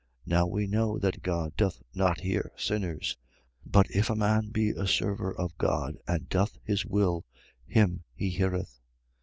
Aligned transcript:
9:31. 0.25 0.29
Now 0.39 0.47
we 0.47 0.65
know 0.67 0.97
that 0.97 1.21
God 1.21 1.55
doth 1.55 1.83
not 1.93 2.21
hear 2.21 2.51
sinners: 2.57 3.17
but 3.63 3.85
if 3.91 4.09
a 4.09 4.15
man 4.15 4.49
be 4.49 4.71
a 4.71 4.87
server 4.87 5.31
of 5.31 5.55
God 5.59 5.95
and 6.07 6.27
doth 6.27 6.57
his, 6.63 6.83
will, 6.87 7.23
him 7.67 8.03
he 8.15 8.31
heareth. 8.31 8.79